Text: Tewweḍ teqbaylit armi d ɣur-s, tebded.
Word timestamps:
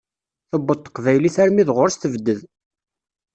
Tewweḍ 0.49 0.77
teqbaylit 0.81 1.35
armi 1.43 1.63
d 1.67 1.69
ɣur-s, 1.75 1.95
tebded. 2.01 2.39